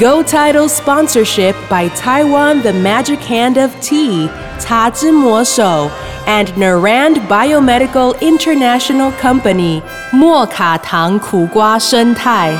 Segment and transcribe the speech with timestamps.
[0.00, 5.90] Go Title sponsorship by Taiwan The Magic Hand of Tea, Ta Zhi Mo Shou,
[6.26, 12.52] and Narand Biomedical International Company, 莫卡糖苦瓜生态。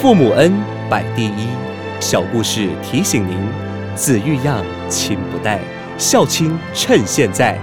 [0.00, 0.52] 父母恩，
[0.90, 1.48] 摆第一。
[2.00, 3.38] 小故事提醒您：
[3.94, 5.58] 子欲养，亲不待，
[5.96, 7.58] 孝亲趁现在。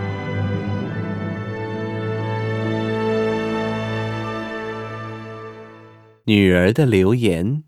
[6.29, 7.63] 女儿的留言。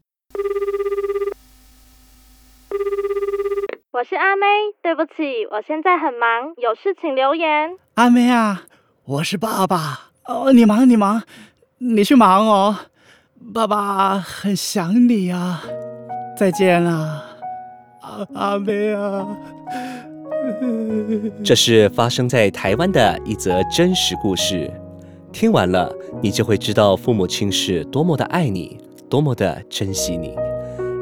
[3.93, 4.47] 我是阿妹，
[4.83, 7.77] 对不起，我现在很忙，有事请留言。
[7.95, 8.65] 阿妹啊，
[9.05, 10.11] 我是爸爸。
[10.27, 11.23] 哦，你忙你忙，
[11.79, 12.77] 你去忙哦。
[13.55, 15.63] 爸爸很想你啊，
[16.37, 17.23] 再见啦，
[18.01, 19.39] 阿阿妹啊。
[21.45, 24.69] 这是发生在台湾的一则真实故事。
[25.33, 30.35] 听完了，你就会知道父母亲是多么的爱你，多么的珍惜你。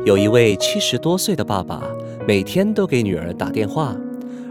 [0.05, 1.83] 有一位七十多岁的爸爸，
[2.27, 3.97] 每天都给女儿打电话，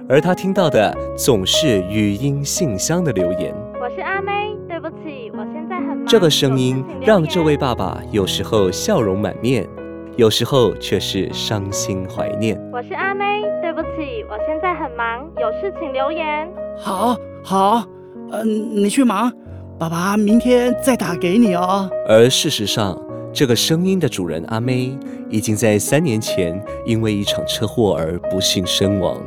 [0.08, 3.54] 而他听到的总是语音信箱的留言。
[3.80, 6.06] 我是阿妹，对不起，我现在很忙。
[6.08, 9.68] 这个声音让这位爸爸有时候笑容满面，
[10.16, 12.60] 有时候却是伤心怀念。
[12.72, 16.50] 我是阿妹，对不起，我现在很忙，有事请留言。
[16.78, 17.84] 好，好，
[18.32, 19.32] 嗯、你去忙，
[19.78, 21.90] 爸爸明天再打给你哦。
[22.08, 22.98] 而事实上，
[23.34, 24.98] 这个声音的主人阿妹
[25.30, 29.22] 已经在三年前因为一场车祸而不幸身亡。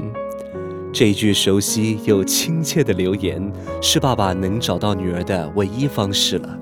[0.90, 6.58] 这一句熟悉又亲切的留言，是爸爸能找到女儿的唯一方式了。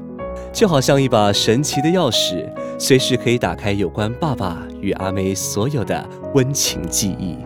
[0.52, 2.44] 就好像一把神奇的钥匙，
[2.78, 6.04] 随时可以打开有关爸爸与阿妹所有的
[6.34, 7.36] 温情记忆。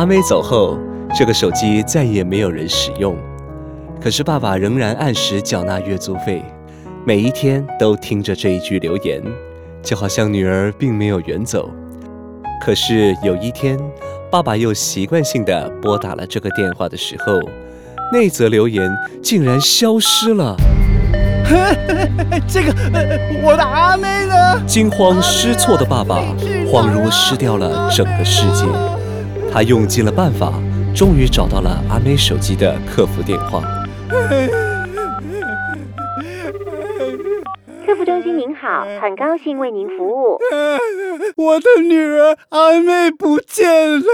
[0.00, 0.78] 阿妹走后，
[1.14, 3.14] 这个手机再也没有人使用。
[4.00, 6.42] 可是爸爸仍然按时缴纳月租费，
[7.04, 9.22] 每一天都听着这一句留言，
[9.82, 11.68] 就好像女儿并没有远走。
[12.64, 13.78] 可是有一天，
[14.30, 17.38] 爸爸又习惯性的拨打了这个电话的时候，
[18.10, 18.90] 那则留言
[19.22, 20.56] 竟然消失了。
[22.48, 24.34] 这个，呃我的阿妹呢？
[24.66, 26.22] 惊慌失措的爸爸，
[26.72, 28.64] 恍如失掉了整个世界。
[29.52, 30.52] 他用尽了办法，
[30.94, 33.62] 终于找到了阿妹手机的客服电话。
[37.86, 40.38] 客服中心您好，很高兴为您服务。
[41.36, 43.68] 我的女儿阿妹不见
[43.98, 44.06] 了。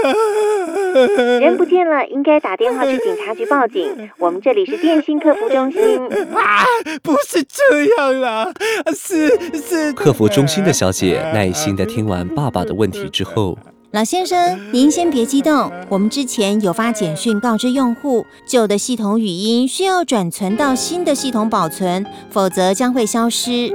[1.39, 4.09] 人不见了，应该打电话去警察局报警。
[4.17, 5.79] 我们这里是电信客服中心。
[6.33, 6.65] 啊，
[7.03, 8.51] 不是这样啦，
[8.95, 9.93] 是是。
[9.93, 13.55] 客服中心的小姐耐心的听完爸爸的问题之后，
[13.91, 23.69] 老先生，您先别激动，我们之前有发简讯告知用户，旧的系统语音需要转存到新的系统保存，否则将会消失。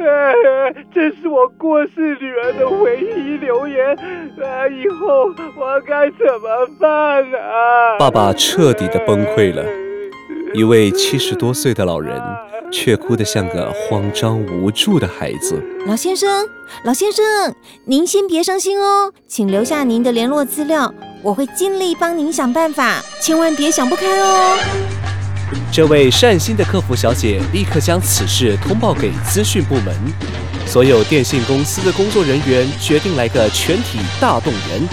[0.94, 5.24] 这是我过世女儿的唯一留言，啊，以后
[5.56, 7.98] 我该怎么办啊？
[7.98, 9.64] 爸爸彻底的崩溃了。
[10.52, 12.14] 一位七十多岁的老人，
[12.72, 15.62] 却哭得像个慌张无助的孩子。
[15.86, 16.48] 老先生，
[16.84, 17.22] 老先生，
[17.84, 24.58] 您先别伤心哦，请留下您的联络资料，我会尽力帮您想办法，千万别想不开哦。
[25.70, 29.94] 这位善心的客服小姐立刻将此事通报给资讯部门，
[30.66, 34.88] 所有电信公司的工作人员决定来个全体大动员，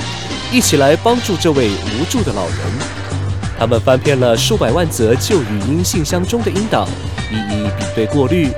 [0.51, 2.57] 一起来帮助这位无助的老人。
[3.57, 6.87] 他们翻遍了数百万则旧语音信箱中的音档，
[7.31, 8.49] 一一比对过滤。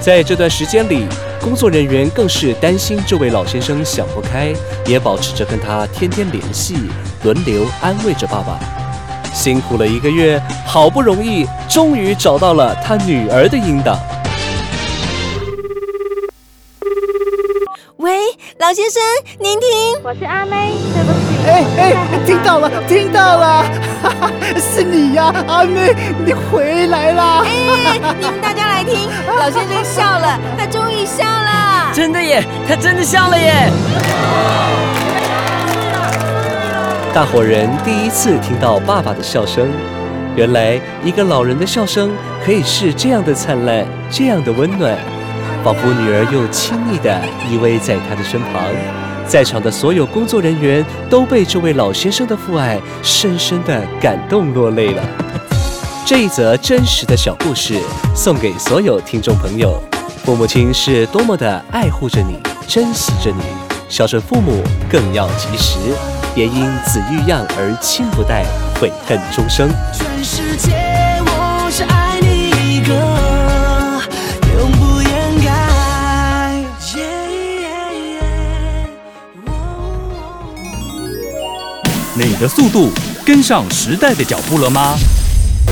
[0.00, 1.06] 在这段时间里，
[1.40, 4.54] 工作人员更是担心这位老先生想不开，
[4.86, 6.76] 也保持着跟他天天联系，
[7.24, 8.58] 轮流安慰着爸爸。
[9.34, 13.98] 辛苦了一个月，好不容易，终于找到了他女儿的音档。
[17.98, 18.20] 喂，
[18.60, 19.00] 老先生，
[19.38, 19.68] 您听，
[20.02, 21.48] 我是阿妹，对不起。
[21.48, 23.62] 哎哎听到了，听到了，
[24.02, 25.94] 哈哈，是你呀，阿妹，
[26.26, 27.44] 你回来啦！
[27.46, 29.08] 哎，你们大家来听，
[29.38, 31.92] 老先生笑了，他终于笑了。
[31.94, 33.70] 真的耶，他真的笑了耶！
[37.14, 39.68] 大伙人第一次听到爸爸的笑声，
[40.34, 42.10] 原来一个老人的笑声
[42.44, 44.98] 可以是这样的灿烂，这样的温暖，
[45.68, 47.20] 仿佛女儿又亲昵地
[47.50, 48.64] 依偎在他的身旁。
[49.26, 55.02] 在场的所有工作人员都被这位老先生的父爱深深地感动落泪了。
[56.06, 57.78] 这一则真实的小故事
[58.16, 59.78] 送给所有听众朋友。
[60.24, 63.42] 父母亲是多么的爱护着你，珍惜着你，
[63.90, 65.78] 孝顺父母更要及时，
[66.34, 68.46] 别因子欲养而亲不待，
[68.80, 69.68] 悔恨终生。
[69.92, 70.72] 全世界，
[82.26, 82.92] 你的速度
[83.24, 84.96] 跟上时代的脚步了吗？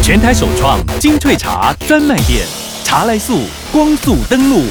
[0.02, 2.46] 全台首创精粹茶专卖店，
[2.84, 4.64] 茶来速光速登录，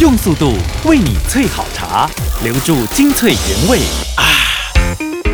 [0.00, 0.54] 用速度
[0.84, 2.10] 为你萃好茶，
[2.42, 3.78] 留住精粹原味
[4.16, 4.24] 啊！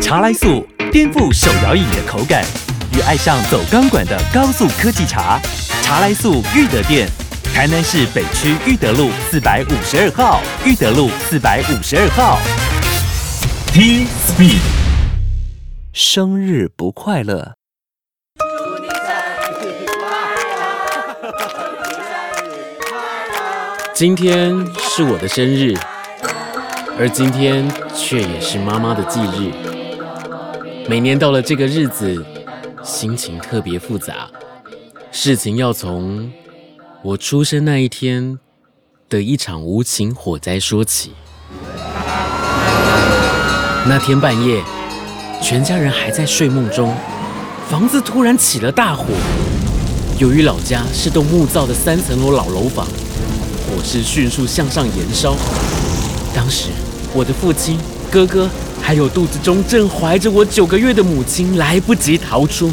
[0.01, 2.45] 茶来速颠覆手摇饮的口感，
[2.95, 5.39] 与爱上走钢管的高速科技茶。
[5.81, 7.09] 茶来速裕德店，
[7.53, 12.39] 台南市北区裕德路四百五十二号，裕德路四百五十二号。
[13.73, 14.88] T Speed。
[16.01, 17.55] 生日不快乐。
[23.93, 25.73] 今天是我的生日，
[26.97, 29.51] 而今天却也是妈妈的忌日。
[30.87, 32.25] 每年到了这个日子，
[32.81, 34.29] 心情特别复杂。
[35.11, 36.31] 事情要从
[37.03, 38.39] 我出生那一天
[39.09, 41.11] 的一场无情火灾说起。
[43.85, 44.63] 那天半夜，
[45.41, 46.93] 全家人还在睡梦中，
[47.69, 49.05] 房子突然起了大火。
[50.19, 52.85] 由于老家是栋木造的三层楼老楼房。
[52.85, 55.35] 火势迅速向上延烧。
[56.35, 56.69] 当时，
[57.13, 57.79] 我的父亲、
[58.11, 58.49] 哥哥，
[58.81, 62.71] 还有肚子中正怀着我九个月的母亲，来不及逃出，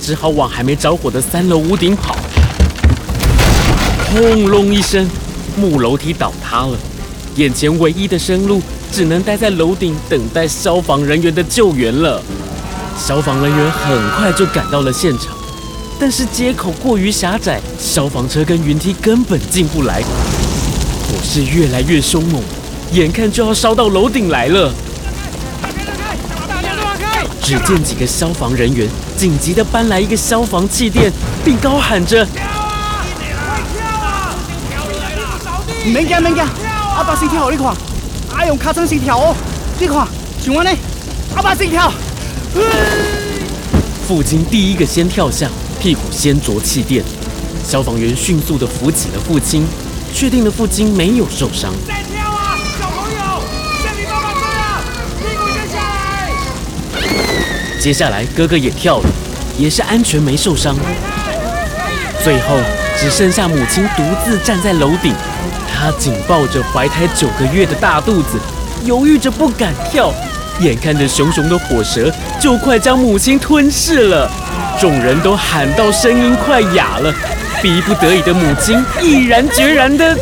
[0.00, 2.16] 只好往还没着火的三楼屋顶跑。
[4.10, 5.08] 轰隆一声，
[5.56, 6.76] 木楼梯倒塌了。
[7.36, 12.22] 眼前唯一的生路，只能待在楼顶等待消防人员的救援了。
[12.98, 15.28] 消防人员很快就赶到了现场，
[16.00, 20.02] 但是接口过于狭窄，消防车跟云梯根本进不来。
[20.02, 22.42] 火势越来越凶猛，
[22.92, 24.72] 眼看就要烧到楼顶来了。
[27.40, 28.86] 只见几个消防人员
[29.16, 31.10] 紧急的搬来一个消防气垫，
[31.42, 32.26] 并高喊着
[35.86, 36.44] ：“免惊免惊，
[36.94, 37.74] 阿爸先跳，你看，
[38.38, 39.34] 阿用卡车先跳哦，
[39.80, 40.06] 你看，
[40.40, 40.70] 像我呢，
[41.34, 41.92] 阿爸先跳。
[44.06, 45.50] 父亲第一个先跳下，
[45.80, 47.04] 屁股先着气垫，
[47.64, 49.66] 消防员迅速的扶起了父亲。
[50.14, 51.72] 确定了，父亲没有受伤。
[51.86, 53.42] 再跳啊，小朋友，
[53.82, 54.84] 像你爸爸追啊，
[55.18, 57.80] 屁股先下来。
[57.80, 59.08] 接下来，哥哥也跳了，
[59.58, 60.76] 也是安全没受伤。
[62.22, 62.56] 最后，
[62.96, 65.12] 只剩下母亲独自站在楼顶，
[65.80, 68.36] 她紧抱着怀胎九个月的大肚子，
[68.84, 70.12] 犹豫着不敢跳，
[70.58, 74.28] 眼看着熊熊的火舌就快将母亲吞噬了，
[74.80, 77.14] 众人都喊到声音快哑了。
[77.62, 80.16] 逼不得已的母亲毅然决然的，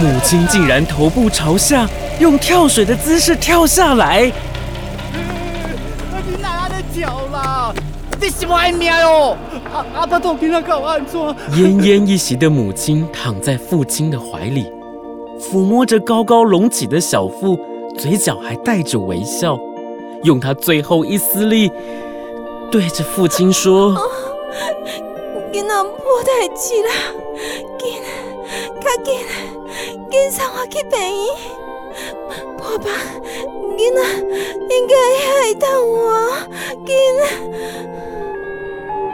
[0.00, 1.86] 母亲竟然头部朝下，
[2.18, 4.32] 用跳水的姿势跳下来。
[6.26, 7.72] 你奶奶的脚啦！
[8.20, 9.36] 你是外命哦！
[9.72, 11.34] 阿阿爸都听他搞安装。
[11.52, 14.72] 奄奄一息的母亲躺在父亲的怀里，
[15.40, 17.58] 抚摸着高高隆起的小腹，
[17.96, 19.58] 嘴角还带着微笑，
[20.24, 21.70] 用他最后一丝力。
[22.70, 23.92] 对着父亲说
[25.52, 26.90] ：“囡仔无代志啦，
[27.78, 27.94] 紧，
[28.80, 29.14] 较紧，
[30.10, 31.26] 紧送我去病院。
[32.58, 32.90] 爸爸，
[33.76, 34.00] 囡仔
[34.68, 34.94] 应该
[35.24, 36.30] 还疼我，
[36.84, 36.94] 紧。”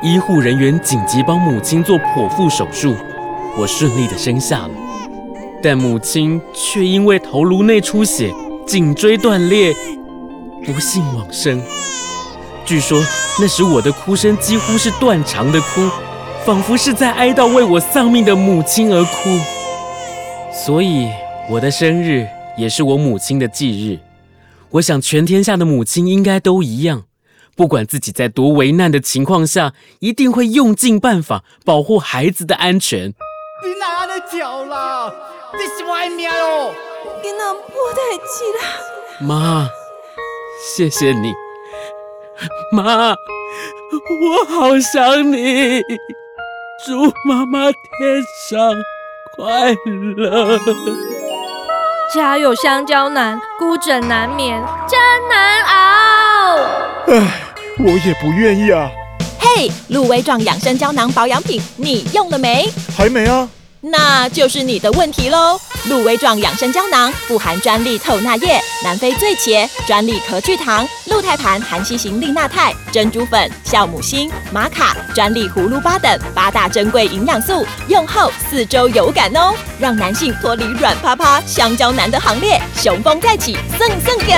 [0.04, 2.94] 医护人员紧急帮母亲做剖腹手术，
[3.56, 4.70] 我顺利的生下了，
[5.62, 8.30] 但母亲却因为头颅内出血，
[8.66, 9.72] 颈椎断裂，
[10.66, 11.58] 不幸往生。
[12.66, 13.02] 据说
[13.40, 15.88] 那时我的哭声几乎是断肠的哭，
[16.44, 19.10] 仿佛是在哀悼为我丧命的母亲而哭。
[20.52, 21.08] 所以
[21.48, 22.26] 我的生日
[22.58, 24.00] 也是我母亲的忌日。
[24.72, 27.04] 我想全天下的母亲应该都一样，
[27.56, 33.14] 不管自己在多危难的情况下，一定会用尽办法保护孩子的安全。
[33.62, 35.12] 你哪安尼叫啦？
[35.52, 36.74] 你是外命哦！
[37.22, 38.64] 囡仔无代志啦。
[39.20, 39.68] 妈，
[40.76, 41.32] 谢谢你。
[42.72, 45.80] 妈，我好想你，
[46.84, 48.20] 祝妈妈天
[48.50, 48.74] 上
[49.36, 49.72] 快
[50.16, 50.58] 乐。
[52.12, 56.56] 家有香蕉难，孤枕难眠，真难熬。
[57.06, 57.43] 唉，
[57.78, 58.90] 我也不愿意啊。
[59.38, 62.70] 嘿，鹿威壮养生胶囊保养品，你用了没？
[62.96, 63.48] 还没啊。
[63.80, 65.60] 那就是你的问题喽。
[65.86, 84.34] 鹿威壮养生胶囊富含专利透钠液、南非醉茄、专利壳聚糖、鹿胎盘含硒型利钠肽、珍珠粉、酵母锌、玛卡、专利葫芦巴等八大珍贵营养素，用后四周有感哦，让男性脱离软趴趴香蕉男的行列，雄风再起，蹭蹭个。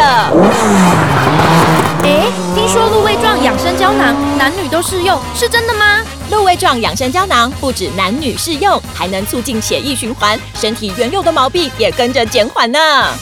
[2.03, 2.27] 哎，
[2.57, 6.03] 听说鹿威壮养生胶囊男女都适用，是真的吗？
[6.29, 12.79] 鹿胃状养生胶囊不止男女适用，还能促进血液循环，身体原有的毛病也跟着减缓呢。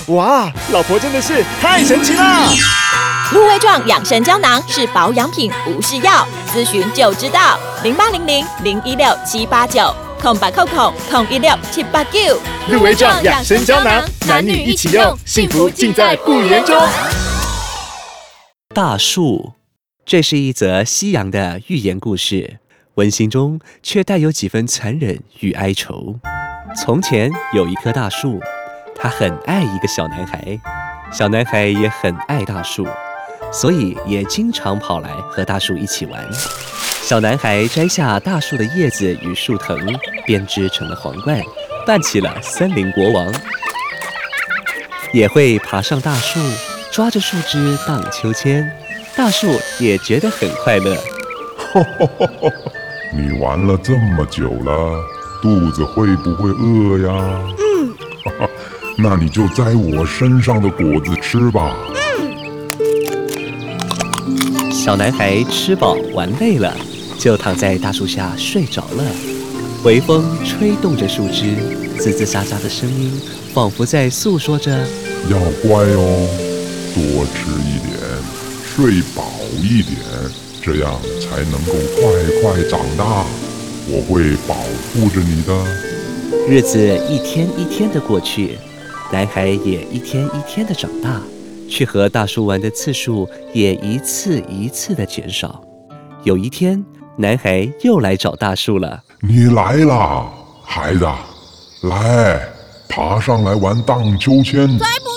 [0.08, 2.50] 哇，老婆真的是太神奇了！
[3.32, 7.58] 鹿胃状养生胶囊是保养品，不是药，咨询就知道。
[7.82, 12.18] 零八零零零一六七八九空白扣扣空一六七八九。
[12.70, 16.74] 鹿胃状养生胶囊，男女一起用，幸福尽在不言中。
[18.74, 19.52] 大树，
[20.06, 22.58] 这是一则西洋的寓言故事，
[22.94, 26.16] 温馨中却带有几分残忍与哀愁。
[26.76, 28.40] 从前有一棵大树，
[28.94, 30.60] 它很爱一个小男孩，
[31.12, 32.86] 小男孩也很爱大树，
[33.52, 36.24] 所以也经常跑来和大树一起玩。
[37.02, 39.76] 小男孩摘下大树的叶子与树藤，
[40.24, 41.40] 编织成了皇冠，
[41.86, 43.32] 扮起了森林国王，
[45.12, 46.38] 也会爬上大树。
[46.92, 48.70] 抓着树枝荡秋千，
[49.16, 49.48] 大树
[49.80, 50.96] 也觉得很快乐。
[53.16, 55.00] 你玩了这么久了，
[55.40, 57.40] 肚子会不会饿呀？
[57.58, 57.94] 嗯。
[58.98, 61.76] 那你就摘我身上的果子吃吧。
[64.26, 64.72] 嗯。
[64.72, 66.76] 小男孩吃饱玩累了，
[67.18, 69.04] 就躺在大树下睡着了。
[69.84, 71.56] 微风吹动着树枝，
[71.98, 73.12] 吱吱喳喳的声音，
[73.52, 74.70] 仿佛在诉说着：
[75.30, 76.28] 要乖哦。
[76.94, 77.98] 多吃一点，
[78.64, 79.24] 睡饱
[79.60, 79.98] 一点，
[80.64, 82.02] 这样才能够快
[82.40, 83.26] 快长大。
[83.86, 84.54] 我会保
[84.94, 85.52] 护着你的。
[86.48, 88.56] 日子一天一天的过去，
[89.12, 91.20] 男孩也一天一天的长大，
[91.68, 95.62] 去和大树玩的次数也一次一次的减少。
[96.22, 96.82] 有一天，
[97.18, 99.02] 男孩又来找大树了。
[99.20, 100.32] 你来啦，
[100.64, 101.06] 孩子，
[101.82, 102.40] 来，
[102.88, 104.66] 爬上来玩荡秋千。
[104.78, 105.14] 才不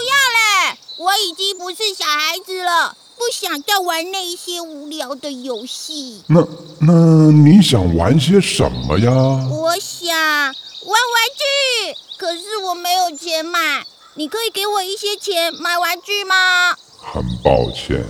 [3.32, 6.22] 想再玩那些无聊的游戏。
[6.28, 6.48] 那
[6.80, 9.12] 那你想玩些什么呀？
[9.12, 13.86] 我想玩玩具，可是我没有钱买。
[14.16, 16.76] 你可以给我一些钱买玩具吗？
[16.98, 18.04] 很抱歉，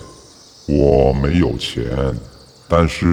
[0.67, 1.85] 我没有钱。
[2.67, 3.05] 但是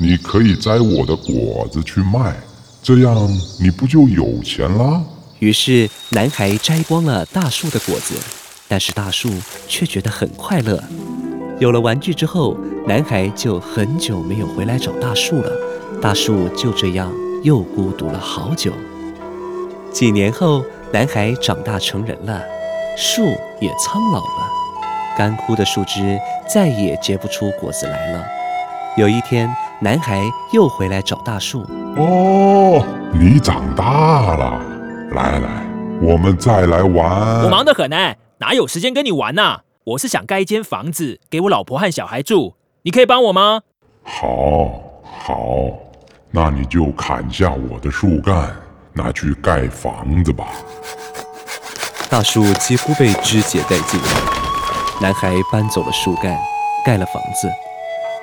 [0.00, 2.40] 你可以摘我的果子去卖，
[2.82, 3.28] 这样
[3.60, 5.02] 你不就有钱了？
[5.40, 8.14] 于是男孩摘光了大树的果子。
[8.66, 9.30] 但是大树
[9.68, 10.82] 却觉得很快乐。
[11.60, 12.56] 有了玩具之后，
[12.86, 15.50] 男孩就很久没有回来找大树了。
[16.02, 17.10] 大树就这样
[17.42, 18.72] 又孤独了好久。
[19.90, 22.42] 几年后，男孩长大成人了，
[22.96, 23.22] 树
[23.60, 24.50] 也苍老了，
[25.16, 26.18] 干枯的树枝
[26.52, 28.24] 再也结不出果子来了。
[28.96, 29.48] 有一天，
[29.80, 30.20] 男孩
[30.52, 31.62] 又回来找大树。
[31.96, 32.84] 哦，
[33.18, 34.60] 你长大了，
[35.12, 35.64] 来来，
[36.02, 37.44] 我们再来玩。
[37.44, 37.96] 我忙得很呢。
[38.38, 39.60] 哪有时间跟你玩呐？
[39.84, 43.60] 我是想盖一间房子给我老婆和小孩住，你可以帮我吗？
[44.02, 45.36] 好，好，
[46.30, 48.50] 那你就砍下我的树干，
[48.94, 50.46] 拿去盖房子吧。
[52.08, 54.00] 大树几乎被肢解殆尽，
[55.02, 56.34] 男孩搬走了树干，
[56.86, 57.46] 盖了房子，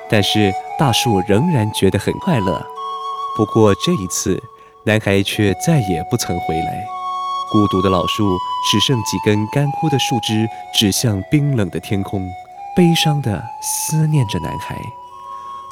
[0.09, 2.59] 但是大树仍然觉得很快乐。
[3.37, 4.41] 不过这一次，
[4.83, 6.87] 男孩却再也不曾回来。
[7.51, 8.37] 孤独的老树
[8.71, 12.25] 只剩几根干枯的树枝，指向冰冷的天空，
[12.75, 14.75] 悲伤的思念着男孩。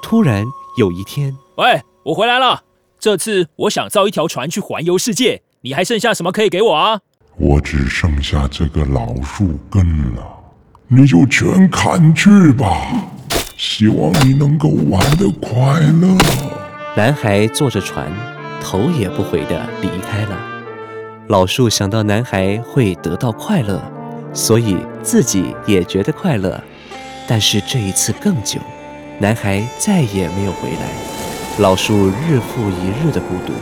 [0.03, 0.43] 突然
[0.77, 2.63] 有一天，喂，我回来了。
[3.00, 7.00] 这次我想造一条船去环游世界，你还剩下什么可以给我啊？
[7.38, 10.21] 我只剩下这个老树根了，
[10.89, 12.65] 你就全砍去吧。
[13.55, 16.17] 希望你能够玩得快乐。
[16.98, 18.12] 男孩坐着船，
[18.62, 20.49] 头也不回地离开了。
[21.29, 23.79] 老树想到男孩会得到快乐，
[24.33, 26.59] 所以自己也觉得快乐。
[27.27, 28.59] 但是这一次更久，
[29.19, 30.89] 男孩再也没有回来。
[31.59, 33.53] 老树日复一日的孤独，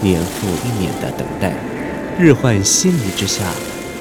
[0.00, 1.52] 年复一年的等待，
[2.18, 3.44] 日换星移之下，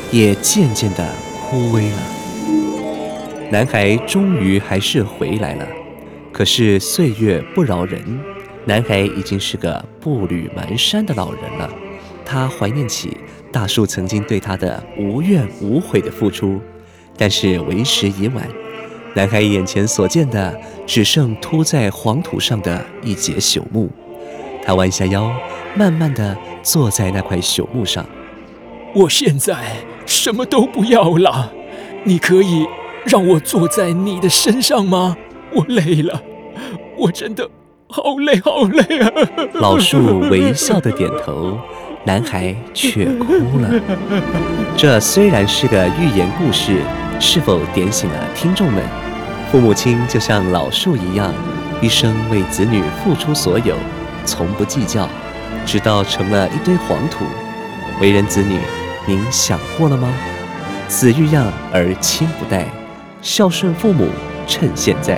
[0.10, 1.06] 也渐渐的
[1.42, 1.98] 枯萎了。
[3.52, 5.68] 男孩终于还是回来了，
[6.32, 8.02] 可是岁月不饶人，
[8.64, 11.70] 男孩已经是个步履蹒跚的老人了。
[12.26, 13.18] 他怀念起
[13.52, 16.60] 大树曾经对他的无怨无悔的付出，
[17.18, 18.48] 但是为时已晚，
[19.14, 23.90] 男孩眼前所见的只剩秃在黄土上的一截朽木。
[24.66, 25.32] 他弯下腰，
[25.76, 28.06] 慢慢地坐在那块朽木上。
[28.96, 29.56] 我现在
[30.06, 31.52] 什么都不要了，
[32.04, 32.66] 你可以
[33.06, 35.18] 让我坐在你的身上吗？
[35.54, 36.24] 我累了，
[36.98, 37.50] 我真的
[37.88, 39.12] 好累好累啊！
[39.54, 41.60] 老树微笑的点头，
[42.06, 43.70] 男孩却哭了。
[44.76, 46.82] 这虽然是个寓言故事，
[47.20, 48.84] 是否点醒了听众们？
[49.52, 51.34] 父母亲就像老树一样，
[51.82, 53.76] 一生为子女付出所有。
[54.26, 55.08] 从不计较，
[55.66, 57.26] 直到成了一堆黄土。
[58.02, 58.58] 为人子女，
[59.06, 60.12] 您想过了吗？
[60.88, 62.66] 子欲养而亲不待，
[63.22, 64.08] 孝顺父母
[64.48, 65.18] 趁现在。